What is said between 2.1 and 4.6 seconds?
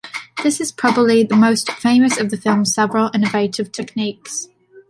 of the film's several innovative techniques.